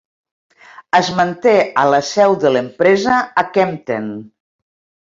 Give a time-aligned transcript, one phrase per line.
[0.99, 1.53] Es manté
[1.83, 4.13] a la seu de l'empresa a Kempten.